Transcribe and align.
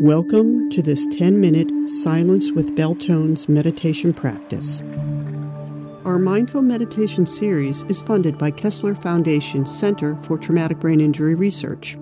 Welcome 0.00 0.70
to 0.70 0.80
this 0.80 1.06
10 1.08 1.38
minute 1.42 1.70
Silence 1.86 2.52
with 2.52 2.74
Bell 2.74 2.94
Tones 2.94 3.50
meditation 3.50 4.14
practice. 4.14 4.80
Our 6.06 6.18
mindful 6.18 6.62
meditation 6.62 7.26
series 7.26 7.82
is 7.82 8.00
funded 8.00 8.38
by 8.38 8.50
Kessler 8.50 8.94
Foundation 8.94 9.66
Center 9.66 10.16
for 10.22 10.38
Traumatic 10.38 10.78
Brain 10.78 11.02
Injury 11.02 11.34
Research. 11.34 11.98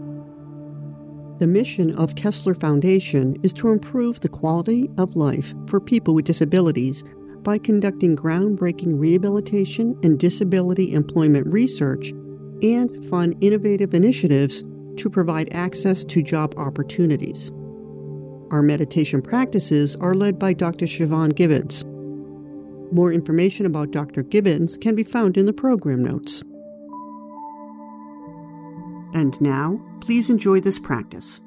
The 1.38 1.48
mission 1.48 1.92
of 1.96 2.14
Kessler 2.14 2.54
Foundation 2.54 3.34
is 3.42 3.52
to 3.54 3.70
improve 3.70 4.20
the 4.20 4.28
quality 4.28 4.88
of 4.96 5.16
life 5.16 5.52
for 5.66 5.80
people 5.80 6.14
with 6.14 6.26
disabilities 6.26 7.02
by 7.42 7.58
conducting 7.58 8.14
groundbreaking 8.14 8.92
rehabilitation 8.94 9.98
and 10.04 10.20
disability 10.20 10.92
employment 10.92 11.48
research 11.48 12.10
and 12.62 13.04
fund 13.06 13.34
innovative 13.40 13.92
initiatives 13.92 14.62
to 14.98 15.10
provide 15.10 15.52
access 15.52 16.04
to 16.04 16.22
job 16.22 16.54
opportunities. 16.56 17.50
Our 18.50 18.62
meditation 18.62 19.20
practices 19.20 19.96
are 19.96 20.14
led 20.14 20.38
by 20.38 20.54
Dr. 20.54 20.86
Siobhan 20.86 21.34
Gibbons. 21.34 21.84
More 22.90 23.12
information 23.12 23.66
about 23.66 23.90
Dr. 23.90 24.22
Gibbons 24.22 24.78
can 24.78 24.94
be 24.94 25.02
found 25.02 25.36
in 25.36 25.44
the 25.44 25.52
program 25.52 26.02
notes. 26.02 26.42
And 29.12 29.38
now, 29.40 29.80
please 30.00 30.30
enjoy 30.30 30.60
this 30.60 30.78
practice. 30.78 31.42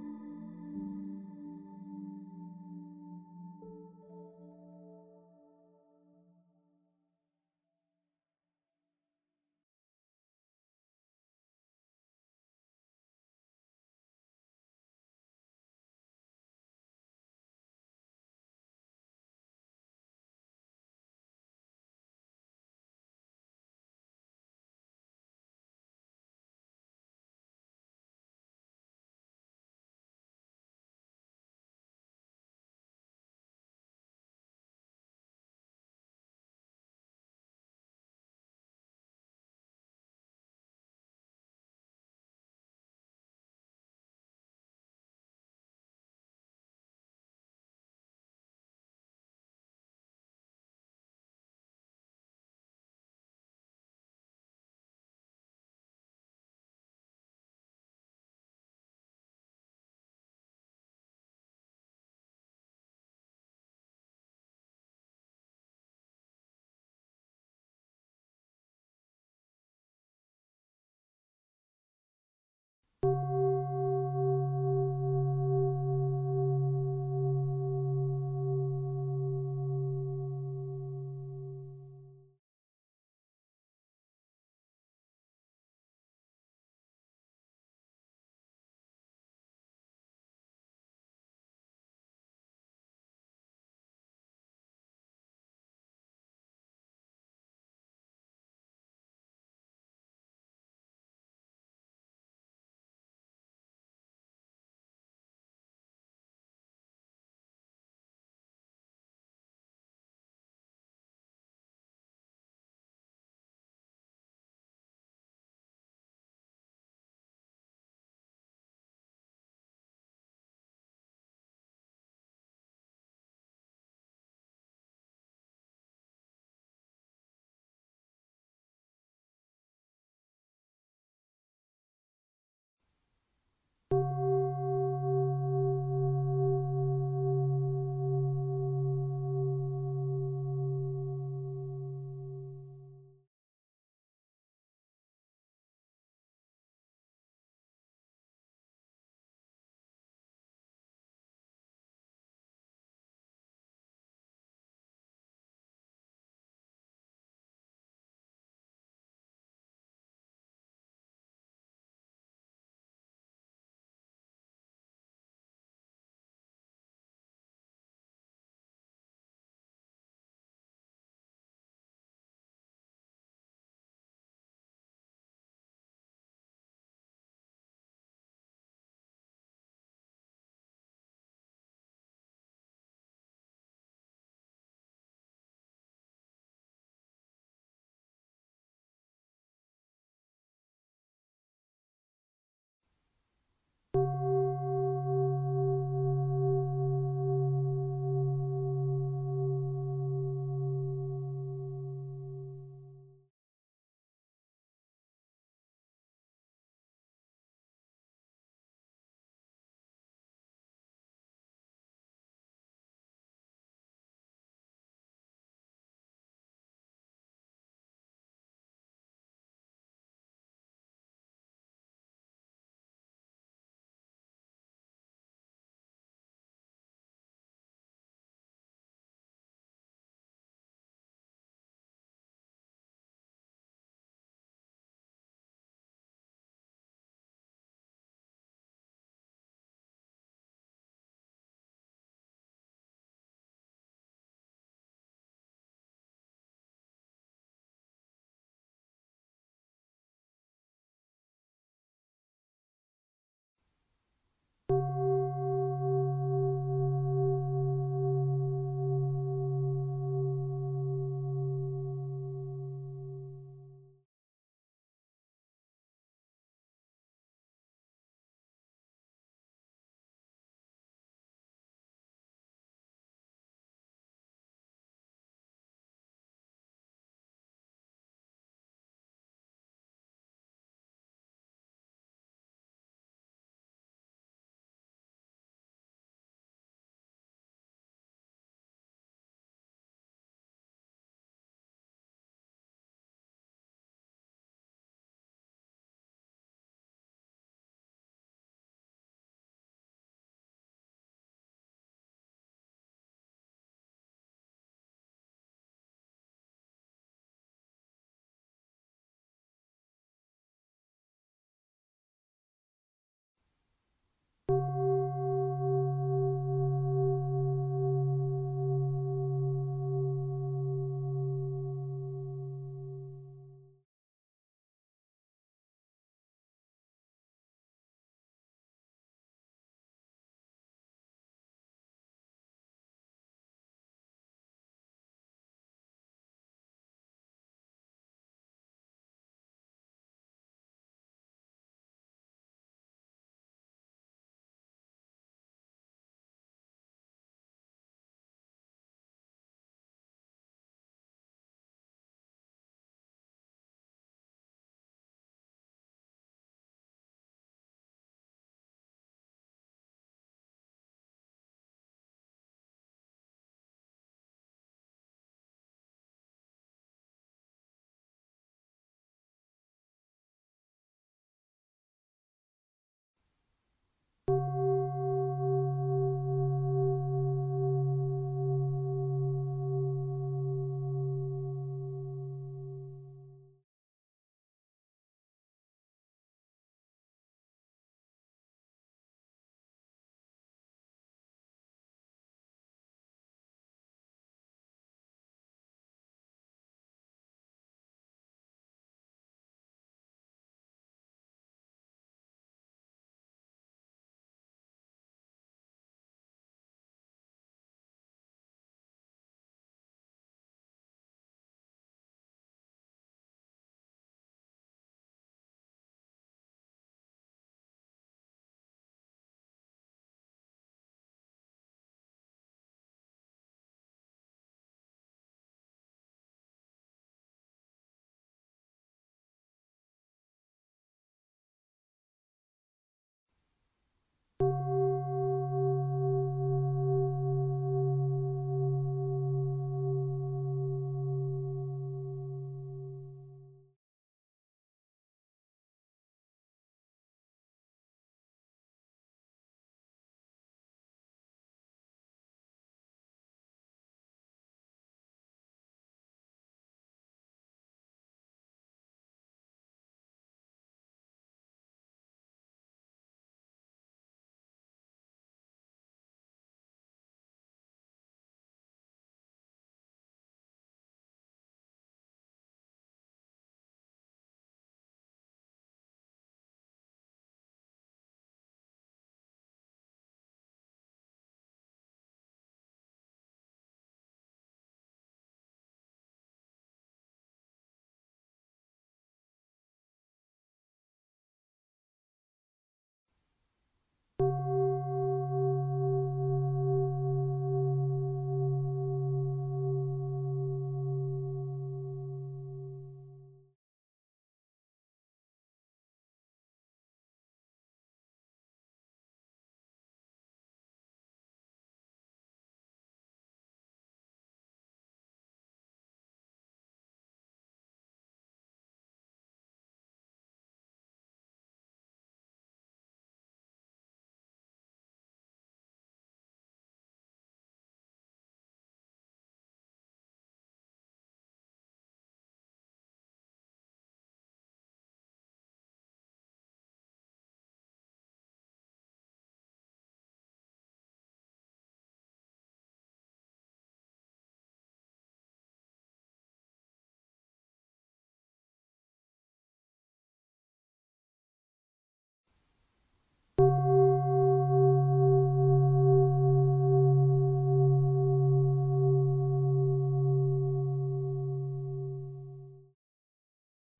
you 193.94 194.31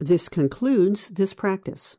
This 0.02 0.30
concludes 0.30 1.10
this 1.10 1.36
practice. 1.36 1.98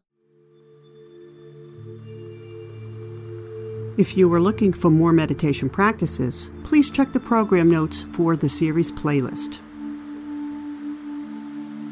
If 3.97 4.17
you 4.17 4.33
are 4.35 4.41
looking 4.41 4.73
for 4.73 4.91
more 4.91 5.13
meditation 5.13 5.71
practices, 5.71 6.51
please 6.65 6.91
check 6.91 7.13
the 7.13 7.21
program 7.21 7.71
notes 7.71 8.05
for 8.13 8.35
the 8.35 8.49
series 8.49 8.91
playlist. 8.91 9.61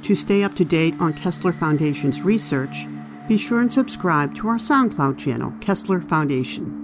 To 0.02 0.16
stay 0.16 0.42
up 0.42 0.54
to 0.56 0.64
date 0.64 0.96
on 0.98 1.12
Kessler 1.12 1.52
Foundation's 1.52 2.22
research, 2.22 2.88
be 3.28 3.38
sure 3.38 3.60
and 3.60 3.72
subscribe 3.72 4.34
to 4.34 4.48
our 4.48 4.58
SoundCloud 4.58 5.16
channel, 5.16 5.52
Kessler 5.60 6.00
Foundation. 6.00 6.79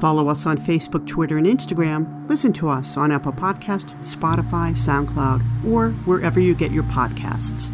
Follow 0.00 0.28
us 0.28 0.46
on 0.46 0.58
Facebook, 0.58 1.06
Twitter, 1.06 1.38
and 1.38 1.46
Instagram. 1.46 2.28
Listen 2.28 2.52
to 2.54 2.68
us 2.68 2.96
on 2.96 3.12
Apple 3.12 3.32
Podcast, 3.32 3.94
Spotify, 4.00 4.72
SoundCloud, 4.72 5.64
or 5.66 5.90
wherever 6.04 6.40
you 6.40 6.54
get 6.54 6.72
your 6.72 6.82
podcasts. 6.84 7.70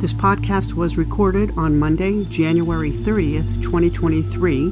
This 0.00 0.12
podcast 0.12 0.74
was 0.74 0.98
recorded 0.98 1.50
on 1.56 1.78
Monday, 1.78 2.24
January 2.26 2.90
30th, 2.90 3.62
2023, 3.62 4.66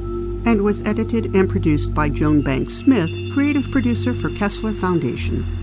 and 0.45 0.61
was 0.61 0.83
edited 0.85 1.33
and 1.33 1.49
produced 1.49 1.93
by 1.93 2.09
Joan 2.09 2.41
Banks 2.41 2.75
Smith, 2.75 3.09
creative 3.33 3.71
producer 3.71 4.13
for 4.13 4.29
Kessler 4.29 4.73
Foundation. 4.73 5.62